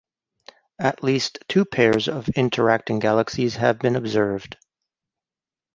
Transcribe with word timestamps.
At 0.79 1.03
least 1.03 1.37
two 1.47 1.63
pairs 1.63 2.07
of 2.07 2.27
interacting 2.29 2.97
galaxies 2.97 3.57
have 3.57 3.77
been 3.77 3.95
observed. 3.95 4.57